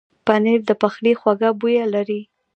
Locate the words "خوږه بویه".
1.19-1.85